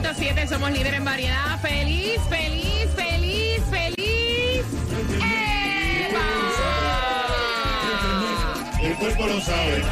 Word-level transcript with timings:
106.7 0.00 0.48
somos 0.48 0.70
líder 0.70 0.94
en 0.94 1.04
variedad. 1.04 1.60
Feliz, 1.60 2.18
feliz, 2.30 2.88
feliz, 2.96 3.62
feliz. 3.70 4.64
¡Eva! 5.20 6.20
El 8.82 8.94
cuerpo 8.94 9.26
lo 9.26 9.40
sabe. 9.40 9.84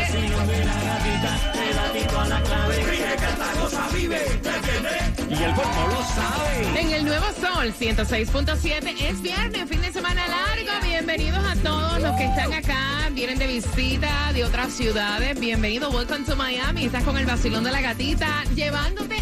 Y 5.29 5.43
el 5.43 5.55
cuerpo 5.55 5.89
lo 5.89 6.03
sabe. 6.05 6.81
En 6.81 6.91
el 6.91 7.05
nuevo 7.05 7.27
Sol 7.41 7.75
106.7 7.79 8.95
es 9.01 9.21
viernes, 9.21 9.69
fin 9.69 9.83
de 9.83 9.93
semana 9.93 10.27
largo. 10.27 10.71
Bienvenidos 10.83 11.45
a 11.45 11.55
todos 11.57 12.01
los 12.01 12.17
que 12.17 12.25
están 12.25 12.53
acá, 12.53 13.11
vienen 13.13 13.39
de 13.39 13.47
visita 13.47 14.33
de 14.33 14.45
otras 14.45 14.73
ciudades. 14.73 15.39
Bienvenido, 15.39 15.91
welcome 15.91 16.25
to 16.25 16.35
Miami. 16.35 16.87
Estás 16.87 17.05
con 17.05 17.19
el 17.19 17.27
vacilón 17.27 17.65
de 17.65 17.73
la 17.73 17.81
gatita, 17.81 18.45
llevándote 18.55 19.15
a 19.15 19.18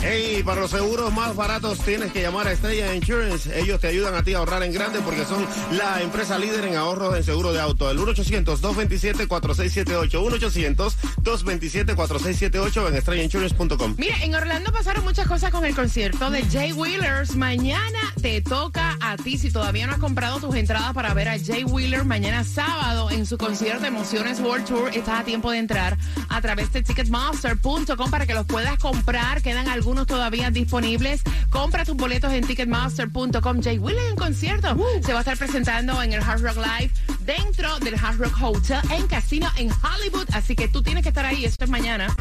Hey, 0.00 0.44
para 0.44 0.60
los 0.60 0.70
seguros 0.70 1.12
más 1.12 1.34
baratos 1.34 1.80
tienes 1.80 2.12
que 2.12 2.22
llamar 2.22 2.46
a 2.46 2.52
Estrella 2.52 2.94
Insurance. 2.94 3.58
Ellos 3.58 3.80
te 3.80 3.88
ayudan 3.88 4.14
a 4.14 4.22
ti 4.22 4.32
a 4.32 4.38
ahorrar 4.38 4.62
en 4.62 4.72
grande 4.72 5.00
porque 5.00 5.24
son 5.24 5.44
la 5.72 6.00
empresa 6.00 6.38
líder 6.38 6.66
en 6.66 6.76
ahorros 6.76 7.16
en 7.16 7.24
seguro 7.24 7.52
de 7.52 7.60
auto. 7.60 7.90
El 7.90 7.98
1-800-227-4678. 7.98 10.92
1-800-227-4678 11.22 12.88
en 12.88 12.94
estrellainsurance.com. 12.94 13.96
Mira, 13.98 14.22
en 14.22 14.36
Orlando 14.36 14.72
pasaron 14.72 15.02
muchas 15.02 15.26
cosas 15.26 15.50
con 15.50 15.64
el 15.64 15.74
concierto 15.74 16.30
de 16.30 16.44
Jay 16.44 16.72
Wheelers. 16.72 17.34
Mañana 17.34 17.98
te 18.22 18.40
toca 18.40 18.96
a 19.00 19.16
ti, 19.16 19.36
si 19.36 19.50
todavía 19.50 19.88
no 19.88 19.94
has 19.94 19.98
comprado 19.98 20.38
tus 20.38 20.54
entradas 20.54 20.94
para 20.94 21.12
ver 21.12 21.28
a 21.28 21.36
Jay 21.44 21.64
Wheeler 21.64 22.04
mañana 22.04 22.44
sábado 22.44 23.10
en 23.10 23.26
su 23.26 23.36
concierto 23.36 23.86
Emociones 23.86 24.38
World 24.38 24.64
Tour, 24.64 24.90
estás 24.94 25.18
a 25.20 25.24
tiempo 25.24 25.50
de 25.50 25.58
entrar 25.58 25.98
a 26.28 26.40
través 26.40 26.72
de 26.72 26.82
ticketmaster.com 26.82 28.10
para 28.10 28.26
que 28.26 28.34
los 28.34 28.46
puedas 28.46 28.78
comprar. 28.78 29.42
Quedan 29.42 29.68
algunos 29.68 29.87
todavía 29.94 30.50
disponibles. 30.50 31.22
Compra 31.50 31.84
tus 31.84 31.96
boletos 31.96 32.32
en 32.32 32.46
ticketmaster.com. 32.46 33.62
Jay 33.62 33.78
Wheeler 33.78 34.10
en 34.10 34.16
concierto 34.16 34.76
se 35.04 35.12
va 35.12 35.18
a 35.18 35.22
estar 35.22 35.36
presentando 35.36 36.02
en 36.02 36.12
el 36.12 36.22
Hard 36.22 36.42
Rock 36.42 36.56
Live 36.56 36.90
dentro 37.20 37.78
del 37.80 37.94
Hard 37.94 38.18
Rock 38.18 38.36
Hotel 38.42 38.80
en 38.90 39.06
Casino 39.06 39.48
en 39.56 39.70
Hollywood. 39.70 40.28
Así 40.32 40.54
que 40.54 40.68
tú 40.68 40.82
tienes 40.82 41.02
que 41.02 41.08
estar 41.08 41.24
ahí. 41.24 41.44
Esto 41.44 41.64
es 41.64 41.70
mañana. 41.70 42.14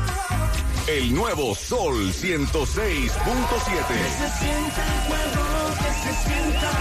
El 0.88 1.14
nuevo 1.14 1.54
Sol 1.56 2.12
106.7. 2.14 2.14
Se 2.14 2.34
sienta 4.40 4.84
el 4.86 5.02
cuerpo 5.08 5.44
que 5.78 5.92
se 6.04 6.14
sienta. 6.24 6.72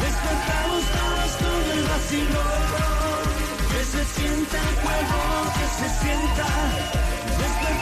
Despertamos 0.00 0.84
todos 0.94 1.32
con 1.40 1.78
el 1.78 1.84
vacilón. 1.84 2.84
Que 3.72 3.82
se 3.84 4.04
sienta 4.20 4.58
el 4.68 4.74
cuerpo 4.76 5.20
que 5.54 5.66
se 5.78 5.88
sienta. 6.04 6.46
Despertamos 7.38 7.73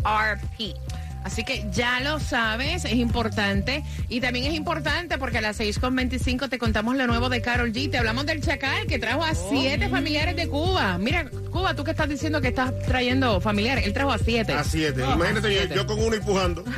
ARP. 0.03 0.75
Así 1.23 1.43
que 1.43 1.65
ya 1.71 1.99
lo 1.99 2.19
sabes, 2.19 2.83
es 2.85 2.93
importante. 2.95 3.83
Y 4.09 4.21
también 4.21 4.45
es 4.45 4.53
importante 4.55 5.17
porque 5.17 5.37
a 5.37 5.41
las 5.41 5.59
6.25 5.59 6.49
te 6.49 6.57
contamos 6.57 6.95
lo 6.95 7.05
nuevo 7.07 7.29
de 7.29 7.41
Carol 7.41 7.71
G. 7.71 7.89
Te 7.91 7.97
hablamos 7.99 8.25
del 8.25 8.41
Chacal 8.41 8.87
que 8.87 8.97
trajo 8.99 9.23
a 9.23 9.35
siete 9.35 9.87
familiares 9.89 10.35
de 10.35 10.47
Cuba. 10.47 10.97
Mira, 10.97 11.29
Cuba, 11.51 11.75
tú 11.75 11.83
que 11.83 11.91
estás 11.91 12.09
diciendo 12.09 12.41
que 12.41 12.47
estás 12.49 12.73
trayendo 12.87 13.39
familiares. 13.39 13.85
Él 13.85 13.93
trajo 13.93 14.11
a 14.11 14.17
siete. 14.17 14.53
A 14.53 14.63
7. 14.63 15.03
Oh, 15.03 15.13
Imagínate 15.13 15.47
a 15.47 15.51
yo, 15.51 15.57
siete. 15.59 15.75
yo 15.75 15.85
con 15.87 15.99
uno 16.03 16.15
empujando. 16.15 16.63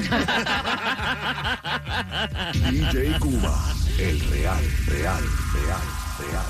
DJ 2.72 3.18
Cuba, 3.20 3.74
el 4.00 4.20
real, 4.30 4.64
real, 4.88 5.24
real, 5.54 5.82
real. 6.20 6.46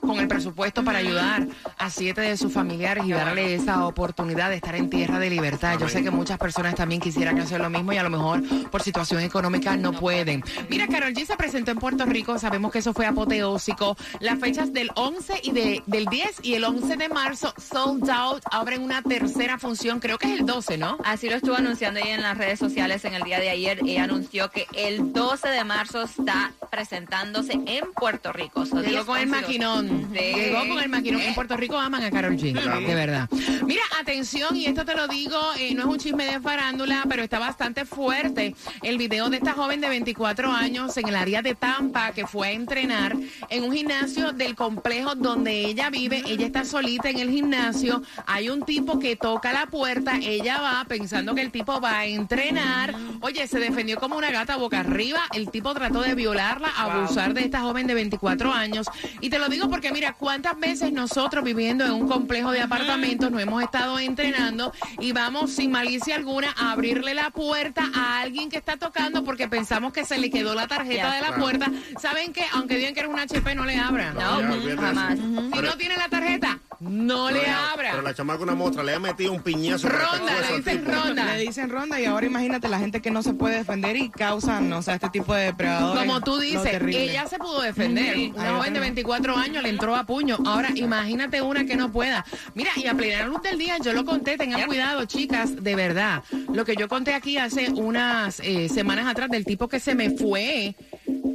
con 0.05 0.19
el 0.19 0.27
presupuesto 0.27 0.83
para 0.83 0.99
ayudar 0.99 1.47
a 1.77 1.89
siete 1.89 2.21
de 2.21 2.37
sus 2.37 2.51
familiares 2.51 3.05
y 3.05 3.13
darle 3.13 3.55
esa 3.55 3.87
oportunidad 3.87 4.49
de 4.49 4.57
estar 4.57 4.75
en 4.75 4.89
tierra 4.89 5.19
de 5.19 5.29
libertad. 5.29 5.77
Yo 5.79 5.87
sé 5.87 6.03
que 6.03 6.11
muchas 6.11 6.37
personas 6.37 6.75
también 6.75 7.01
quisieran 7.01 7.39
hacer 7.39 7.61
lo 7.61 7.69
mismo 7.69 7.93
y 7.93 7.97
a 7.97 8.03
lo 8.03 8.09
mejor 8.09 8.41
por 8.69 8.81
situación 8.81 9.21
económica 9.21 9.75
no, 9.77 9.93
pueden. 9.93 10.43
Mira, 10.69 10.87
Carol 10.87 11.13
G 11.13 11.25
se 11.25 11.37
presentó 11.37 11.71
en 11.71 11.77
Puerto 11.77 12.05
Rico, 12.05 12.37
sabemos 12.37 12.71
que 12.71 12.79
eso 12.79 12.93
fue 12.93 13.05
apoteósico. 13.05 13.95
Las 14.19 14.39
fechas 14.39 14.73
del 14.73 14.89
11 14.95 15.41
y 15.43 15.51
de, 15.51 15.83
del 15.85 16.05
10 16.05 16.39
y 16.43 16.55
el 16.55 16.63
11 16.63 16.97
de 16.97 17.09
marzo, 17.09 17.53
sold 17.57 18.09
out, 18.09 18.43
abren 18.51 18.81
una 18.81 19.01
tercera 19.01 19.57
función, 19.57 19.99
creo 19.99 20.17
que 20.17 20.33
es 20.33 20.39
el 20.39 20.45
12, 20.45 20.77
¿no? 20.77 20.97
Así 21.05 21.29
lo 21.29 21.35
estuvo 21.35 21.55
anunciando 21.55 21.99
ella 21.99 22.15
en 22.15 22.23
las 22.23 22.37
redes 22.37 22.59
sociales 22.59 23.05
en 23.05 23.13
el 23.13 23.23
día 23.23 23.39
de 23.39 23.49
ayer. 23.49 23.79
Ella 23.85 24.03
anunció 24.03 24.49
que 24.49 24.67
el 24.73 25.13
12 25.13 25.47
de 25.47 25.63
marzo 25.63 26.01
está 26.01 26.53
presentándose 26.71 27.53
en 27.53 27.91
Puerto 27.93 28.33
Rico. 28.33 28.65
So, 28.65 28.81
Llegó 28.81 28.89
10 28.89 29.05
con 29.05 29.17
el 29.19 29.27
maquinón. 29.27 29.92
Llegó 30.11 30.59
con 30.67 30.79
el 30.81 30.89
maquinón. 30.89 31.21
En 31.21 31.33
Puerto 31.33 31.57
Rico 31.57 31.77
aman 31.77 32.03
a 32.03 32.11
Carol 32.11 32.35
G. 32.37 32.53
De 32.53 32.95
verdad. 32.95 33.29
Mira, 33.65 33.83
atención, 33.99 34.55
y 34.55 34.65
esto 34.65 34.85
te 34.85 34.95
lo 34.95 35.07
digo, 35.07 35.39
eh, 35.59 35.73
no 35.73 35.81
es 35.83 35.87
un 35.87 35.97
chisme 35.97 36.25
de 36.25 36.39
farándula, 36.39 37.03
pero 37.07 37.23
está 37.23 37.39
bastante 37.39 37.85
fuerte 37.85 38.55
el 38.81 38.97
video 38.97 39.29
de 39.29 39.37
esta 39.37 39.53
joven 39.53 39.81
de 39.81 39.89
24 39.89 40.51
años 40.51 40.95
en 40.97 41.07
el 41.07 41.15
área 41.15 41.41
de 41.41 41.55
Tampa 41.55 42.11
que 42.11 42.27
fue 42.27 42.47
a 42.47 42.51
entrenar 42.51 43.15
en 43.49 43.63
un 43.63 43.73
gimnasio 43.73 44.31
del 44.31 44.55
complejo 44.55 45.15
donde 45.15 45.65
ella 45.65 45.89
vive. 45.89 46.23
Ella 46.25 46.45
está 46.45 46.65
solita 46.65 47.09
en 47.09 47.19
el 47.19 47.29
gimnasio. 47.29 48.03
Hay 48.25 48.49
un 48.49 48.63
tipo 48.63 48.99
que 48.99 49.15
toca 49.15 49.53
la 49.53 49.67
puerta. 49.67 50.17
Ella 50.21 50.61
va 50.61 50.85
pensando 50.87 51.35
que 51.35 51.41
el 51.41 51.51
tipo 51.51 51.79
va 51.79 51.99
a 51.99 52.05
entrenar. 52.05 52.93
Oye, 53.21 53.47
se 53.47 53.59
defendió 53.59 53.99
como 53.99 54.17
una 54.17 54.31
gata 54.31 54.57
boca 54.57 54.79
arriba. 54.81 55.21
El 55.33 55.49
tipo 55.49 55.73
trató 55.73 56.01
de 56.01 56.15
violarla, 56.15 56.69
abusar 56.75 57.33
de 57.33 57.41
esta 57.41 57.61
joven 57.61 57.87
de 57.87 57.93
24 57.93 58.51
años. 58.51 58.87
Y 59.21 59.29
te 59.29 59.39
lo 59.39 59.49
digo 59.49 59.69
porque 59.69 59.82
mira, 59.91 60.13
cuántas 60.13 60.59
veces 60.59 60.91
nosotros 60.91 61.43
viviendo 61.43 61.85
en 61.85 61.91
un 61.91 62.07
complejo 62.07 62.51
de 62.51 62.61
apartamentos 62.61 63.31
no 63.31 63.39
hemos 63.39 63.63
estado 63.63 63.99
entrenando 63.99 64.71
y 64.99 65.11
vamos 65.11 65.51
sin 65.51 65.71
malicia 65.71 66.15
alguna 66.15 66.53
a 66.57 66.71
abrirle 66.71 67.13
la 67.13 67.29
puerta 67.29 67.89
a 67.93 68.21
alguien 68.21 68.49
que 68.49 68.57
está 68.57 68.77
tocando 68.77 69.23
porque 69.23 69.47
pensamos 69.47 69.93
que 69.93 70.05
se 70.05 70.17
le 70.17 70.29
quedó 70.29 70.55
la 70.55 70.67
tarjeta 70.67 71.13
de 71.13 71.21
la 71.21 71.35
puerta. 71.35 71.71
¿Saben 71.99 72.33
qué? 72.33 72.43
Aunque 72.53 72.77
digan 72.77 72.93
que 72.93 73.01
eres 73.01 73.11
un 73.11 73.19
HP, 73.19 73.55
no 73.55 73.65
le 73.65 73.77
abran. 73.77 74.15
No, 74.15 74.81
jamás. 74.81 75.17
Si 75.17 75.61
no 75.61 75.77
tiene 75.77 75.97
la 75.97 76.09
tarjeta, 76.09 76.59
No 76.83 77.31
le 77.31 77.39
Pero 77.39 77.55
abra. 77.73 78.01
la 78.01 78.13
chamaca 78.13 78.43
una 78.43 78.55
mostra, 78.55 78.83
le 78.83 78.93
ha 78.93 78.99
metido 78.99 79.31
un 79.31 79.41
piñazo. 79.41 79.87
Ronda, 79.87 80.33
le 80.49 80.57
dicen 80.57 80.85
ronda. 80.85 81.25
Le 81.35 81.41
dicen 81.41 81.69
ronda 81.69 81.99
y 81.99 82.05
ahora 82.05 82.25
imagínate 82.25 82.67
la 82.67 82.79
gente 82.79 83.01
que 83.01 83.09
no 83.09 83.23
se 83.23 83.33
puede 83.33 83.57
defender 83.57 83.95
y 83.95 84.09
causan, 84.09 84.71
o 84.73 84.81
sea, 84.81 84.95
este 84.95 85.09
tipo 85.09 85.33
de 85.33 85.45
depredadores. 85.45 86.03
Como 86.03 86.21
tú 86.21 86.39
dices, 86.39 86.81
ella 86.81 87.27
se 87.27 87.37
pudo 87.37 87.61
defender. 87.61 88.17
Una 88.35 88.51
joven 88.51 88.73
de 88.73 88.79
está. 88.79 88.79
24 88.81 89.37
años 89.37 89.63
le 89.63 89.69
entró 89.69 89.95
a 89.95 90.05
puño. 90.05 90.37
Ahora, 90.45 90.69
imagínate 90.75 91.41
una 91.41 91.65
que 91.65 91.75
no 91.75 91.91
pueda. 91.91 92.25
Mira, 92.53 92.71
y 92.75 92.87
a 92.87 92.93
plena 92.93 93.25
luz 93.25 93.41
del 93.41 93.57
día, 93.57 93.77
yo 93.83 93.93
lo 93.93 94.03
conté, 94.05 94.37
tengan 94.37 94.65
cuidado, 94.67 95.05
chicas, 95.05 95.63
de 95.63 95.75
verdad. 95.75 96.23
Lo 96.53 96.65
que 96.65 96.75
yo 96.75 96.87
conté 96.87 97.13
aquí 97.13 97.37
hace 97.37 97.69
unas 97.69 98.39
eh, 98.41 98.69
semanas 98.69 99.07
atrás 99.07 99.29
del 99.29 99.45
tipo 99.45 99.67
que 99.67 99.79
se 99.79 99.95
me 99.95 100.11
fue. 100.11 100.75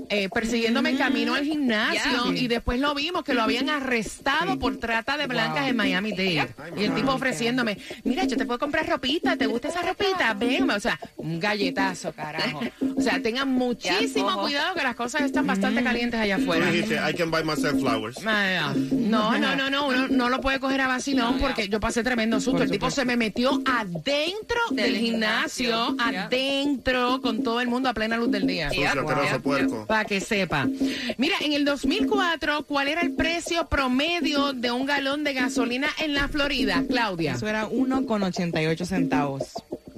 Eh, 0.08 0.28
persiguiéndome 0.28 0.96
camino 0.96 1.34
al 1.34 1.44
gimnasio 1.44 2.32
y 2.34 2.48
después 2.48 2.80
lo 2.80 2.94
vimos 2.94 3.24
que 3.24 3.34
lo 3.34 3.42
habían 3.42 3.68
arrestado 3.68 4.58
por 4.58 4.76
trata 4.78 5.16
de 5.16 5.26
blancas 5.26 5.68
en 5.68 5.76
Miami 5.76 6.10
Dade. 6.12 6.54
Y 6.76 6.84
el 6.84 6.94
tipo 6.94 7.12
ofreciéndome, 7.12 7.78
mira, 8.04 8.24
yo 8.24 8.36
te 8.36 8.44
puedo 8.44 8.58
comprar 8.58 8.88
ropita, 8.88 9.36
¿te 9.36 9.46
gusta 9.46 9.68
esa 9.68 9.82
ropita? 9.82 10.34
Ven, 10.34 10.70
o 10.70 10.80
sea, 10.80 10.98
un 11.16 11.38
galletazo, 11.38 12.12
carajo. 12.12 12.60
O 12.96 13.00
sea, 13.00 13.20
tengan 13.22 13.50
muchísimo 13.50 14.40
cuidado 14.40 14.74
que 14.74 14.82
las 14.82 14.96
cosas 14.96 15.22
están 15.22 15.46
bastante 15.46 15.82
calientes 15.82 16.20
allá 16.20 16.36
Tú 16.36 16.42
afuera. 16.42 16.70
dijiste, 16.70 16.96
I 16.96 17.14
can 17.14 17.30
buy 17.30 17.42
myself 17.44 17.80
flowers. 17.80 18.22
No, 18.22 19.38
no, 19.38 19.56
no, 19.56 19.70
no, 19.70 19.88
uno 19.88 20.08
no 20.08 20.28
lo 20.28 20.40
puede 20.40 20.60
coger 20.60 20.80
a 20.80 20.88
vacilón 20.88 21.38
porque 21.38 21.68
yo 21.68 21.80
pasé 21.80 22.02
tremendo 22.02 22.40
susto. 22.40 22.62
El 22.62 22.70
tipo 22.70 22.90
se 22.90 23.04
me 23.04 23.16
metió 23.16 23.62
adentro 23.64 24.60
del, 24.70 24.96
gimnasio, 24.96 25.96
adentro, 25.98 27.20
con 27.20 27.42
todo 27.42 27.60
el 27.60 27.68
mundo 27.68 27.88
a 27.88 27.94
plena 27.94 28.16
luz 28.16 28.30
del 28.30 28.46
día. 28.46 28.70
Sucio, 28.70 29.42
puerco. 29.42 29.86
Para 29.98 30.08
que 30.08 30.20
sepa. 30.20 30.68
Mira, 31.16 31.34
en 31.40 31.54
el 31.54 31.64
2004, 31.64 32.66
¿cuál 32.66 32.86
era 32.86 33.00
el 33.00 33.14
precio 33.14 33.66
promedio 33.66 34.52
de 34.52 34.70
un 34.70 34.86
galón 34.86 35.24
de 35.24 35.34
gasolina 35.34 35.88
en 35.98 36.14
la 36.14 36.28
Florida, 36.28 36.84
Claudia? 36.88 37.32
Eso 37.32 37.48
era 37.48 37.68
1,88 37.68 38.84
centavos. 38.84 39.42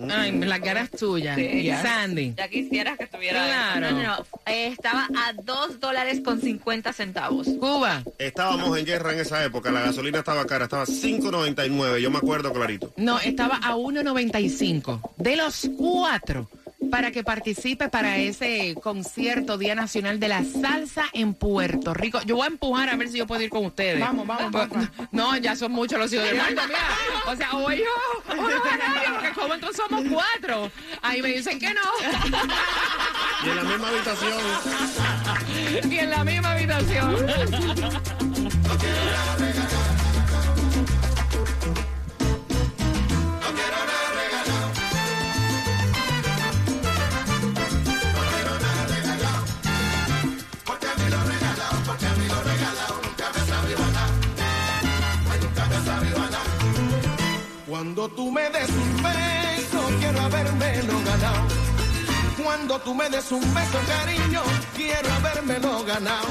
Ay, 0.09 0.33
la 0.33 0.59
cara 0.59 0.81
es 0.81 0.91
tuya. 0.93 1.35
Sí. 1.35 1.71
Sandy. 1.83 2.33
Ya 2.35 2.49
quisieras 2.49 2.97
que 2.97 3.05
estuviera 3.05 3.45
Claro. 3.45 3.91
No, 3.91 4.03
no, 4.03 4.03
no. 4.03 4.27
Eh, 4.47 4.69
estaba 4.69 5.07
a 5.15 5.35
2 5.35 5.81
dólares 5.81 6.23
con 6.25 6.41
50 6.41 6.95
centavos. 6.95 7.47
Cuba. 7.59 8.03
Estábamos 8.19 8.79
en 8.79 8.87
guerra 8.87 9.13
en 9.13 9.21
esa 9.21 9.45
época, 9.45 9.71
la 9.71 9.83
gasolina 9.83 10.21
estaba 10.21 10.47
cara, 10.47 10.65
estaba 10.65 10.87
5.99, 10.87 11.99
yo 11.99 12.11
me 12.11 12.17
acuerdo 12.17 12.55
clarito. 12.55 12.95
No, 12.97 13.21
estaba 13.21 13.57
a 13.57 13.77
1.95. 13.77 15.11
De 15.19 15.37
los 15.37 15.69
cuatro, 15.77 16.49
para 16.91 17.11
que 17.11 17.25
participe 17.25 17.89
para 17.89 18.19
ese 18.19 18.75
concierto 18.83 19.57
Día 19.57 19.75
Nacional 19.75 20.21
de 20.21 20.29
la 20.29 20.45
Salsa 20.45 21.05
en 21.13 21.35
Puerto 21.35 21.95
Rico. 21.95 22.21
Yo 22.27 22.37
voy 22.37 22.45
a 22.45 22.49
empujar 22.49 22.89
a 22.89 22.97
ver 22.97 23.09
si 23.09 23.19
yo 23.19 23.27
puedo 23.27 23.43
ir 23.43 23.51
con 23.51 23.65
ustedes. 23.65 24.01
Vamos, 24.01 24.27
vamos, 24.27 24.51
vamos. 24.53 24.89
No, 25.13 25.37
ya 25.37 25.57
son 25.57 25.73
muchos 25.73 25.99
los 25.99 26.13
hijos 26.13 26.27
del 26.27 26.37
mundo, 26.37 26.63
mira. 26.67 26.81
O 27.27 27.37
sea, 27.37 27.53
o 27.53 27.71
yo, 27.73 27.85
o 28.29 28.35
los 28.35 28.63
canarios, 28.63 29.13
porque 29.15 29.33
como 29.33 29.55
entonces 29.55 29.83
somos 29.89 30.05
cuatro. 30.11 30.71
Ahí 31.03 31.23
me 31.23 31.29
dicen 31.29 31.59
que 31.59 31.73
no. 31.73 31.81
Y 33.45 33.49
en 33.49 33.57
la 33.57 33.63
misma 33.65 33.89
habitación, 33.89 34.33
y 35.91 35.99
en 35.99 36.11
la 36.11 36.25
misma 36.25 36.53
habitación. 36.53 37.70
Cuando 57.81 58.09
tú 58.11 58.31
me 58.31 58.43
des 58.51 58.69
un 58.69 59.03
beso, 59.03 59.81
quiero 60.01 60.21
habérmelo 60.21 60.93
ganado. 61.03 61.49
Cuando 62.45 62.79
tú 62.81 62.95
me 62.95 63.09
des 63.09 63.33
un 63.33 63.41
beso, 63.55 63.79
cariño, 63.89 64.43
quiero 64.77 65.11
habérmelo 65.11 65.83
ganado. 65.87 66.27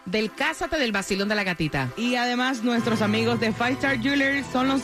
del 0.04 0.32
Cásate 0.32 0.78
del 0.78 0.90
Vacilón 0.90 1.28
de 1.28 1.36
la 1.36 1.44
Gatita. 1.44 1.90
Y 1.96 2.16
además 2.16 2.64
nuestros 2.64 3.02
amigos 3.02 3.38
de 3.38 3.52
Five 3.52 3.72
Star 3.72 4.00
Jewelry 4.00 4.42
son 4.52 4.66
los 4.68 4.82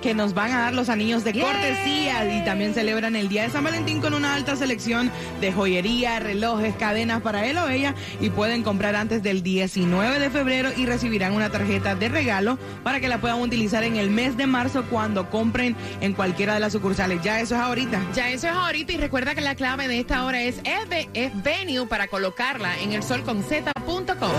que 0.00 0.14
nos 0.14 0.34
van 0.34 0.52
a 0.52 0.60
dar 0.60 0.74
los 0.74 0.88
anillos 0.88 1.24
de 1.24 1.32
cortesía 1.32 2.38
y 2.38 2.44
también 2.44 2.74
celebran 2.74 3.16
el 3.16 3.28
Día 3.28 3.42
de 3.42 3.50
San 3.50 3.64
Valentín 3.64 4.00
con 4.00 4.14
una 4.14 4.34
alta 4.34 4.56
selección 4.56 5.10
de 5.40 5.52
joyería, 5.52 6.20
relojes, 6.20 6.74
cadenas 6.76 7.20
para 7.22 7.46
él 7.46 7.58
o 7.58 7.68
ella 7.68 7.94
y 8.20 8.30
pueden 8.30 8.62
comprar 8.62 8.96
antes 8.96 9.22
del 9.22 9.42
19 9.42 10.18
de 10.18 10.30
febrero 10.30 10.70
y 10.76 10.86
recibirán 10.86 11.32
una 11.32 11.50
tarjeta 11.50 11.94
de 11.94 12.08
regalo 12.08 12.58
para 12.84 13.00
que 13.00 13.08
la 13.08 13.20
puedan 13.20 13.40
utilizar 13.40 13.84
en 13.84 13.96
el 13.96 14.10
mes 14.10 14.36
de 14.36 14.46
marzo 14.46 14.84
cuando 14.90 15.30
compren 15.30 15.76
en 16.00 16.14
cualquiera 16.14 16.54
de 16.54 16.60
las 16.60 16.72
sucursales. 16.72 17.22
Ya 17.22 17.40
eso 17.40 17.54
es 17.54 17.60
ahorita. 17.60 18.00
Ya 18.14 18.30
eso 18.30 18.46
es 18.46 18.52
ahorita 18.52 18.92
y 18.92 18.96
recuerda 18.96 19.34
que 19.34 19.40
la 19.40 19.54
clave 19.54 19.88
de 19.88 19.98
esta 19.98 20.24
hora 20.24 20.42
es, 20.42 20.60
es, 20.64 21.08
es 21.14 21.42
venue 21.42 21.86
para 21.86 22.08
colocarla 22.08 22.78
en 22.78 22.92
el 22.92 23.02
solconz.com. 23.02 24.32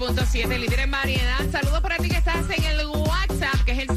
El 0.00 0.06
nuevo 0.06 0.24
Sol 0.24 0.26
106.7, 0.26 0.58
líder 0.58 0.80
en 0.80 0.90
variedad. 0.90 1.50
Saludos 1.52 1.82
para 1.82 1.98
ti 1.98 2.08
que 2.08 2.16
estás 2.16 2.48
en 2.48 2.64
el 2.64 2.86
WhatsApp, 2.86 3.64
que 3.66 3.72
es 3.72 3.78
el 3.80 3.88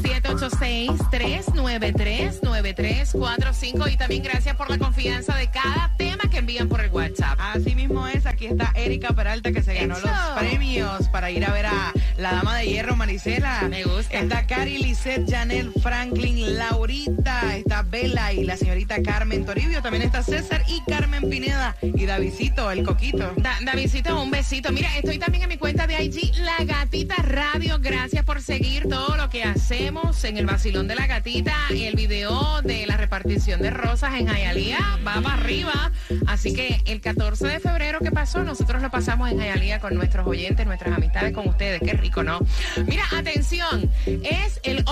786-393-9345. 2.74 3.92
Y 3.92 3.96
también 3.96 4.22
gracias 4.22 4.56
por 4.56 4.70
la 4.70 4.78
confianza 4.78 5.36
de 5.36 5.48
cada 5.50 5.92
tema 5.96 6.24
que 6.30 6.38
envían 6.38 6.68
por 6.68 6.80
el 6.80 6.90
WhatsApp. 6.90 7.38
Así 7.40 7.74
mismo 7.74 8.06
es, 8.06 8.26
aquí 8.26 8.46
está 8.46 8.72
Erika 8.74 9.12
Peralta 9.14 9.52
que 9.52 9.62
se 9.62 9.74
ganó 9.74 9.96
Eso. 9.96 10.06
los 10.06 10.38
premios 10.38 11.08
para 11.08 11.30
ir 11.30 11.44
a 11.44 11.52
ver 11.52 11.66
a 11.66 11.92
la 12.18 12.32
dama 12.32 12.56
de 12.58 12.66
hierro, 12.66 12.96
Marisela. 12.96 13.62
Me 13.68 13.84
gusta. 13.84 14.18
Está 14.18 14.46
Cari, 14.46 14.78
Lisette, 14.78 15.28
Janel, 15.30 15.72
Franklin, 15.82 16.56
Laurita, 16.58 17.56
está 17.56 17.82
Bella 17.82 18.32
y 18.32 18.44
la 18.44 18.56
señorita 18.56 19.02
Carmen 19.02 19.44
Toribio. 19.44 19.82
También 19.82 20.02
está 20.04 20.22
César 20.22 20.62
y 20.68 20.80
Carmen 20.90 21.28
Pineda 21.28 21.76
y 21.82 22.06
Davidito, 22.06 22.70
el 22.70 22.82
coquito. 22.84 23.32
Da- 23.36 23.58
Davidcito, 23.64 24.20
un 24.22 24.30
besito. 24.30 24.72
Mira, 24.72 24.88
estoy 24.96 25.18
también 25.18 25.42
en 25.44 25.48
mi 25.48 25.56
cuenta 25.58 25.86
de 25.86 26.02
IG, 26.04 26.34
La 26.38 26.64
Gatita 26.64 27.16
Radio. 27.16 27.78
Gracias 27.80 28.24
por 28.24 28.40
seguir 28.42 28.88
todo 28.88 29.16
lo 29.16 29.28
que 29.30 29.44
hacemos 29.44 30.22
en 30.24 30.36
el 30.38 30.46
vacilón 30.46 30.86
de 30.88 30.94
la 30.94 31.06
gatita. 31.06 31.54
El 31.70 31.94
video 31.96 32.62
de 32.64 32.86
la 32.86 32.96
repartición 32.96 33.60
de 33.60 33.70
rosas 33.70 34.14
en 34.18 34.26
Jayalía 34.26 34.78
va 35.06 35.20
para 35.20 35.34
arriba. 35.34 35.92
Así 36.26 36.54
que 36.54 36.82
el 36.86 37.00
14 37.00 37.46
de 37.46 37.60
febrero 37.60 38.00
que 38.00 38.10
pasó, 38.10 38.42
nosotros 38.42 38.82
lo 38.82 38.90
pasamos 38.90 39.30
en 39.30 39.38
Jayalía 39.38 39.80
con 39.80 39.94
nuestros 39.94 40.26
oyentes, 40.26 40.66
nuestras 40.66 40.96
amistades, 40.96 41.32
con 41.32 41.48
ustedes. 41.48 41.80
Qué 41.80 41.92
rico, 41.92 42.22
¿no? 42.22 42.40
Mira, 42.86 43.04
atención, 43.16 43.90
es 44.06 44.60
el 44.62 44.82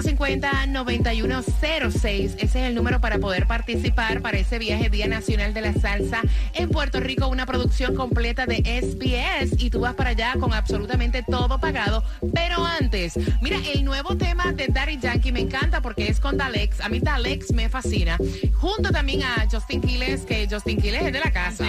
866-550-9106. 0.00 2.36
Ese 2.36 2.38
es 2.38 2.54
el 2.56 2.74
número 2.74 3.00
para 3.00 3.18
poder 3.18 3.46
participar 3.46 4.22
para 4.22 4.38
ese 4.38 4.58
viaje 4.58 4.90
Día 4.90 5.08
Nacional 5.08 5.54
de 5.54 5.60
la 5.60 5.72
Salsa 5.74 6.22
en 6.54 6.68
Puerto 6.70 7.00
Rico, 7.00 7.28
una 7.28 7.46
producción 7.46 7.94
completa 7.94 8.46
de 8.46 8.56
SBS 8.58 9.54
y 9.58 9.70
tú 9.70 9.80
vas 9.80 9.94
para 9.94 10.10
allá 10.10 10.34
con 10.38 10.52
absolutamente 10.52 11.22
todo 11.22 11.58
pagado. 11.60 12.04
Pero 12.34 12.64
antes, 12.64 13.18
mira, 13.40 13.58
el 13.74 13.84
nuevo 13.84 14.16
tema 14.16 14.52
de 14.52 14.66
Daddy 14.68 14.98
Yankee 14.98 15.32
me 15.32 15.40
encanta 15.40 15.80
porque 15.80 16.08
es 16.08 16.20
con 16.20 16.36
Dalex. 16.36 16.80
A 16.80 16.88
mí 16.88 17.00
Dalex 17.00 17.52
me 17.52 17.68
fascina. 17.68 18.18
Junto 18.54 18.90
también 18.90 19.22
a 19.22 19.46
Justin 19.50 19.80
Quiles, 19.80 20.22
que 20.22 20.48
Justin 20.50 20.80
Quiles 20.80 21.02
es 21.02 21.12
de 21.12 21.20
la 21.20 21.30
casa. 21.30 21.64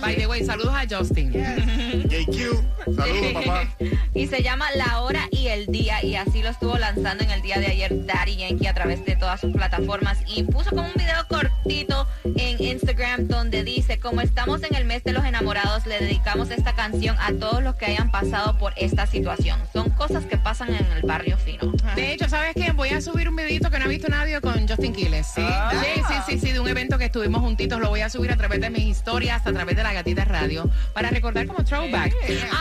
By 0.00 0.16
the 0.16 0.26
way, 0.26 0.44
saludos 0.44 0.74
a 0.74 0.84
Justin. 0.88 1.32
JQ, 1.32 2.96
saludos 2.96 3.32
papá. 3.34 3.68
Y 4.14 4.26
se 4.26 4.42
llama 4.42 4.66
La 4.76 5.00
Hora 5.00 5.28
y 5.30 5.48
el 5.48 5.66
Día 5.66 6.02
y 6.04 6.16
así 6.16 6.42
lo 6.42 6.50
estuvo 6.50 6.76
lanzando 6.78 7.24
en 7.24 7.30
el 7.30 7.41
día 7.42 7.58
de 7.58 7.66
ayer 7.66 8.06
Daddy 8.06 8.36
Yankee 8.36 8.68
a 8.68 8.74
través 8.74 9.04
de 9.04 9.16
todas 9.16 9.40
sus 9.40 9.52
plataformas 9.52 10.18
y 10.26 10.44
puso 10.44 10.70
como 10.70 10.86
un 10.86 10.94
video 10.94 11.26
cortito 11.28 12.06
en 12.36 12.62
Instagram 12.62 13.28
donde 13.28 13.64
dice, 13.64 13.98
como 13.98 14.20
estamos 14.20 14.62
en 14.62 14.74
el 14.74 14.84
mes 14.84 15.04
de 15.04 15.12
los 15.12 15.24
enamorados, 15.24 15.86
le 15.86 15.98
dedicamos 15.98 16.50
esta 16.50 16.74
canción 16.74 17.16
a 17.20 17.32
todos 17.32 17.62
los 17.62 17.76
que 17.76 17.86
hayan 17.86 18.10
pasado 18.10 18.58
por 18.58 18.72
esta 18.76 19.06
situación. 19.06 19.58
Son 19.72 19.90
cosas 19.90 20.24
que 20.26 20.36
pasan 20.36 20.74
en 20.74 20.84
el 20.92 21.02
barrio 21.02 21.36
fino. 21.36 21.72
De 21.94 22.12
hecho, 22.12 22.28
¿sabes 22.28 22.54
qué? 22.54 22.72
Voy 22.72 22.88
a 22.90 23.00
subir 23.00 23.28
un 23.28 23.36
videito 23.36 23.70
que 23.70 23.78
no 23.78 23.84
ha 23.84 23.88
visto 23.88 24.08
nadie 24.08 24.40
con 24.40 24.66
Justin 24.66 24.92
Quiles. 24.92 25.26
¿sí? 25.26 25.42
sí, 25.70 26.02
sí, 26.08 26.14
sí, 26.26 26.38
sí, 26.38 26.52
de 26.52 26.60
un 26.60 26.68
evento 26.68 26.98
que 26.98 27.06
estuvimos 27.06 27.40
juntitos. 27.40 27.80
Lo 27.80 27.88
voy 27.88 28.00
a 28.00 28.08
subir 28.08 28.30
a 28.32 28.36
través 28.36 28.60
de 28.60 28.70
mis 28.70 28.84
historias, 28.84 29.46
a 29.46 29.52
través 29.52 29.76
de 29.76 29.82
la 29.82 29.92
gatita 29.92 30.24
radio, 30.24 30.70
para 30.94 31.10
recordar 31.10 31.46
como 31.46 31.64
throwback. 31.64 32.14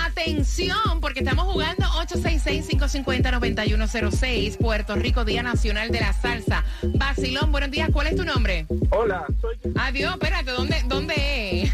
Atención, 0.05 0.99
porque 1.01 1.19
estamos 1.19 1.45
jugando 1.45 1.85
866-550-9106, 1.85 4.57
Puerto 4.57 4.95
Rico, 4.95 5.25
Día 5.25 5.43
Nacional 5.43 5.91
de 5.91 5.99
la 5.99 6.13
Salsa. 6.13 6.63
Basilón, 6.83 7.51
buenos 7.51 7.71
días, 7.71 7.89
¿cuál 7.91 8.07
es 8.07 8.15
tu 8.15 8.23
nombre? 8.23 8.65
Hola, 8.89 9.25
soy 9.39 9.57
Adiós, 9.75 10.13
espérate, 10.13 10.51
¿dónde, 10.51 10.81
dónde 10.87 11.63
es? 11.63 11.71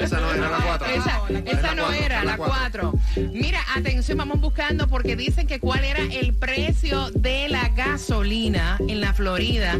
Esa 0.00 0.20
no 0.20 0.32
era 0.32 0.50
la 0.50 0.58
4. 0.58 0.88
Esa, 0.88 1.22
esa 1.46 1.74
no 1.74 1.90
era, 1.92 2.24
la 2.24 2.36
4. 2.36 2.92
Mira, 3.32 3.60
atención, 3.74 4.18
vamos 4.18 4.38
buscando 4.40 4.86
porque 4.88 5.16
dicen 5.16 5.46
que 5.46 5.58
cuál 5.58 5.84
era 5.84 6.02
el 6.02 6.34
precio 6.34 7.10
de 7.12 7.48
la 7.48 7.70
gasolina 7.70 8.76
en 8.86 9.00
la 9.00 9.14
Florida. 9.14 9.78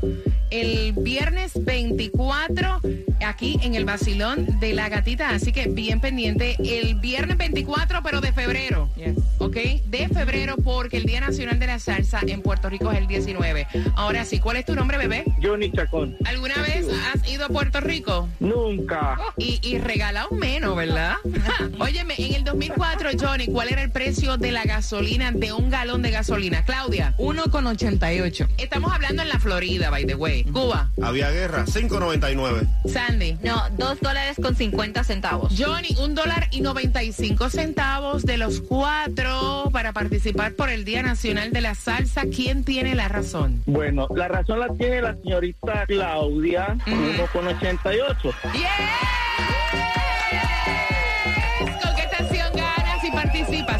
El 0.53 0.93
viernes 0.93 1.53
24 1.55 2.79
aquí 3.25 3.57
en 3.63 3.73
el 3.73 3.85
vacilón 3.85 4.59
de 4.59 4.73
la 4.73 4.87
gatita. 4.87 5.31
Así 5.31 5.51
que 5.51 5.67
bien 5.67 5.99
pendiente. 5.99 6.57
El 6.63 6.93
viernes 6.93 7.37
24, 7.37 8.03
pero 8.03 8.21
de 8.21 8.31
febrero. 8.33 8.87
Yes. 8.95 9.17
¿Ok? 9.39 9.55
De 9.87 10.09
febrero 10.09 10.55
porque 10.57 10.97
el 10.97 11.05
Día 11.05 11.21
Nacional 11.21 11.57
de 11.57 11.65
la 11.65 11.79
Salsa 11.79 12.19
en 12.27 12.43
Puerto 12.43 12.69
Rico 12.69 12.91
es 12.91 12.99
el 12.99 13.07
19. 13.07 13.65
Ahora 13.95 14.25
sí, 14.25 14.39
¿cuál 14.39 14.57
es 14.57 14.65
tu 14.65 14.75
nombre, 14.75 14.99
bebé? 14.99 15.23
Johnny 15.41 15.71
Chacón. 15.71 16.15
¿Alguna 16.25 16.61
vez 16.61 16.85
has 17.11 17.27
ido 17.27 17.45
a 17.45 17.49
Puerto 17.49 17.81
Rico? 17.81 18.29
Nunca. 18.39 19.17
Y, 19.37 19.59
y 19.63 19.79
regalado 19.79 20.29
menos, 20.31 20.75
¿verdad? 20.75 21.15
Óyeme, 21.79 22.13
en 22.19 22.35
el 22.35 22.43
2004, 22.43 23.09
Johnny, 23.19 23.47
¿cuál 23.47 23.69
era 23.69 23.81
el 23.81 23.89
precio 23.89 24.37
de 24.37 24.51
la 24.51 24.65
gasolina, 24.65 25.31
de 25.31 25.51
un 25.51 25.71
galón 25.71 26.03
de 26.03 26.11
gasolina? 26.11 26.63
Claudia, 26.63 27.15
1,88. 27.17 28.49
estamos 28.59 28.93
hablando 28.93 29.23
en 29.23 29.29
la 29.29 29.39
Florida, 29.39 29.89
by 29.89 30.05
the 30.05 30.13
way. 30.13 30.42
Cuba, 30.51 30.89
Había 31.01 31.31
guerra, 31.31 31.65
5.99. 31.65 32.67
Sandy. 32.89 33.37
No, 33.43 33.61
dos 33.77 33.99
dólares 33.99 34.37
con 34.41 34.55
50 34.55 35.03
centavos. 35.03 35.53
Johnny, 35.57 35.95
un 35.99 36.15
dólar 36.15 36.47
y 36.51 36.61
95 36.61 37.49
centavos 37.49 38.23
de 38.23 38.37
los 38.37 38.61
cuatro 38.61 39.69
para 39.71 39.93
participar 39.93 40.53
por 40.53 40.69
el 40.69 40.85
Día 40.85 41.03
Nacional 41.03 41.51
de 41.51 41.61
la 41.61 41.75
Salsa. 41.75 42.23
¿Quién 42.33 42.63
tiene 42.63 42.95
la 42.95 43.07
razón? 43.07 43.63
Bueno, 43.65 44.07
la 44.15 44.27
razón 44.27 44.59
la 44.59 44.67
tiene 44.73 45.01
la 45.01 45.15
señorita 45.15 45.85
Claudia, 45.87 46.77
1,88. 46.85 48.33
¡Yes! 48.53 48.63
¿Con 48.63 48.63
qué 48.63 49.22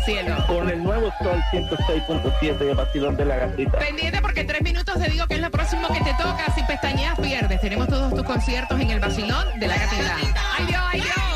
cielo? 0.06 0.36
Con 0.48 0.70
el 0.70 0.84
nuevo 0.84 1.12
Sol 1.22 1.42
106.7 1.52 2.58
de 2.58 2.74
Basilón 2.74 3.16
de 3.16 3.26
la 3.26 3.38
Gatita. 3.38 3.80
Pendiente 3.80 4.22
porque 4.22 4.42
en 4.42 4.48
tres 4.48 4.62
minutos 4.62 4.96
te 5.00 5.10
digo 5.10 5.28
que 5.28 5.36
es 5.36 5.42
lo 5.42 5.52
próximo 5.52 5.88
que 5.90 6.02
te 6.02 6.14
toca. 6.14 6.54
Si 6.56 6.64
pestañeas, 6.64 7.20
pierdes. 7.20 7.62
Tenemos 7.62 7.88
todos 7.88 8.14
tus 8.14 8.24
conciertos 8.24 8.80
en 8.80 8.90
el 8.90 9.00
vacilón 9.00 9.60
de 9.60 9.68
la 9.68 9.78
gatita. 9.78 10.18
¡Ay, 10.58 10.66
Dios, 10.66 10.82
ay, 10.92 11.02
Dios! 11.02 11.33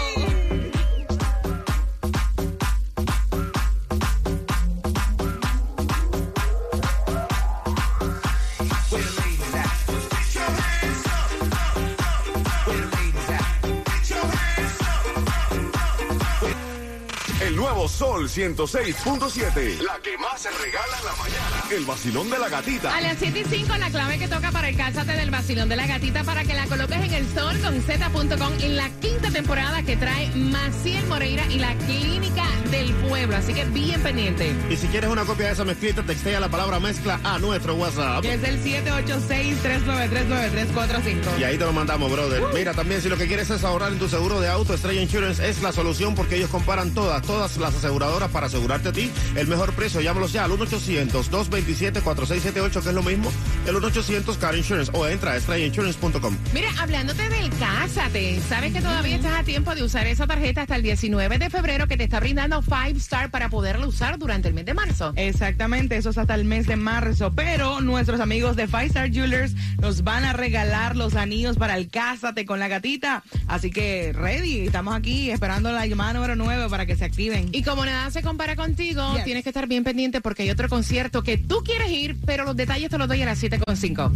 Nuevo 17.67 17.87
Sol 17.89 18.29
106.7. 18.29 19.81
La 19.81 19.99
que 20.01 20.17
más 20.17 20.41
se 20.41 20.49
regala 20.49 20.97
en 20.99 21.05
la 21.05 21.13
mañana. 21.17 21.63
El 21.69 21.83
vacilón 21.83 22.29
de 22.29 22.39
la 22.39 22.47
gatita. 22.47 22.95
A 22.95 23.01
las 23.01 23.17
7 23.19 23.41
y 23.41 23.43
5, 23.43 23.75
la 23.75 23.89
clave 23.89 24.17
que 24.17 24.29
toca 24.29 24.53
para 24.53 24.69
el 24.69 24.77
Cásate 24.77 25.11
del 25.11 25.29
Vacilón 25.29 25.67
de 25.67 25.75
la 25.75 25.85
Gatita 25.85 26.23
para 26.23 26.45
que 26.45 26.53
la 26.53 26.65
coloques 26.67 26.97
en 26.97 27.13
el 27.13 27.27
sol 27.33 27.59
con 27.59 27.81
Z.com 27.81 28.53
en 28.61 28.77
la 28.77 28.89
quinta 29.01 29.29
temporada 29.31 29.83
que 29.83 29.97
trae 29.97 30.33
Maciel 30.33 31.05
Moreira 31.07 31.45
y 31.47 31.59
la 31.59 31.75
Clínica 31.75 32.45
del 32.71 32.93
Pueblo. 32.93 33.35
Así 33.35 33.53
que 33.53 33.65
bien 33.65 34.01
pendiente. 34.01 34.55
Y 34.69 34.77
si 34.77 34.87
quieres 34.87 35.09
una 35.09 35.25
copia 35.25 35.47
de 35.47 35.51
esa 35.51 35.65
mezclita, 35.65 36.03
textea 36.03 36.39
la 36.39 36.47
palabra 36.47 36.79
mezcla 36.79 37.19
a 37.21 37.37
nuestro 37.37 37.75
WhatsApp. 37.75 38.21
Que 38.21 38.35
es 38.35 38.43
el 38.45 38.63
786-393-9345. 38.63 41.39
Y 41.39 41.43
ahí 41.43 41.57
te 41.57 41.65
lo 41.65 41.73
mandamos, 41.73 42.09
brother. 42.09 42.43
Mira, 42.53 42.73
también 42.73 43.01
si 43.01 43.09
lo 43.09 43.17
que 43.17 43.27
quieres 43.27 43.49
es 43.49 43.65
ahorrar 43.65 43.91
en 43.91 43.99
tu 43.99 44.07
seguro 44.07 44.39
de 44.39 44.47
auto, 44.47 44.73
Estrella 44.73 45.01
Insurance 45.01 45.49
es 45.49 45.61
la 45.61 45.73
solución 45.73 46.15
porque 46.15 46.37
ellos 46.37 46.49
comparan 46.49 46.93
todas, 46.93 47.21
todas 47.23 47.56
las 47.59 47.75
aseguradoras 47.75 48.31
para 48.31 48.47
asegurarte 48.47 48.89
a 48.89 48.91
ti 48.91 49.11
el 49.35 49.47
mejor 49.47 49.73
precio. 49.73 50.01
Llámalos 50.01 50.33
ya 50.33 50.45
al 50.45 50.51
1-800-227-4678, 50.51 52.81
que 52.81 52.89
es 52.89 52.95
lo 52.95 53.03
mismo, 53.03 53.31
el 53.65 53.75
1-800 53.75 54.37
Car 54.37 54.55
Insurance 54.55 54.91
o 54.93 55.07
entra 55.07 55.31
a 55.31 55.37
estrellainsurance.com. 55.37 56.37
Mira, 56.53 56.69
hablándote 56.79 57.29
del 57.29 57.49
Cásate, 57.51 58.41
sabes 58.47 58.73
que 58.73 58.81
todavía 58.81 59.15
estás 59.15 59.39
a 59.39 59.43
tiempo 59.43 59.75
de 59.75 59.83
usar 59.83 60.07
esa 60.07 60.27
tarjeta 60.27 60.61
hasta 60.61 60.75
el 60.75 60.83
19 60.83 61.37
de 61.37 61.49
febrero 61.49 61.87
que 61.87 61.97
te 61.97 62.03
está 62.03 62.19
brindando 62.19 62.61
Five 62.61 62.97
Star 62.97 63.31
para 63.31 63.49
poderla 63.49 63.87
usar 63.87 64.17
durante 64.17 64.47
el 64.47 64.53
mes 64.53 64.65
de 64.65 64.73
marzo. 64.73 65.13
Exactamente, 65.15 65.97
eso 65.97 66.09
es 66.09 66.17
hasta 66.17 66.35
el 66.35 66.45
mes 66.45 66.67
de 66.67 66.75
marzo. 66.75 67.33
Pero 67.35 67.81
nuestros 67.81 68.19
amigos 68.19 68.55
de 68.55 68.67
Five 68.67 68.85
Star 68.85 69.11
Jewelers 69.11 69.53
nos 69.79 70.03
van 70.03 70.23
a 70.23 70.33
regalar 70.33 70.95
los 70.95 71.15
anillos 71.15 71.57
para 71.57 71.77
el 71.77 71.89
Cásate 71.89 72.45
con 72.45 72.59
la 72.59 72.67
gatita. 72.67 73.23
Así 73.47 73.71
que, 73.71 74.13
ready, 74.13 74.67
estamos 74.67 74.95
aquí 74.95 75.31
esperando 75.31 75.71
la 75.71 75.85
llamada 75.85 76.13
número 76.13 76.35
9 76.35 76.67
para 76.69 76.85
que 76.85 76.95
se 76.95 77.05
activen. 77.05 77.46
Y 77.51 77.63
como 77.63 77.85
nada 77.85 78.11
se 78.11 78.21
compara 78.21 78.55
contigo, 78.55 79.13
Yes. 79.15 79.23
tienes 79.23 79.43
que 79.43 79.49
estar 79.49 79.67
bien 79.67 79.83
pendiente 79.83 80.21
porque 80.21 80.43
hay 80.43 80.49
otro 80.51 80.67
concierto 80.69 81.23
que 81.23 81.37
tú 81.37 81.63
quieres 81.63 81.89
ir, 81.91 82.15
pero 82.25 82.43
los 82.45 82.55
detalles 82.55 82.89
te 82.89 82.97
los 82.97 83.07
doy 83.07 83.21
a 83.21 83.25
las 83.25 83.41
7.5. 83.41 84.11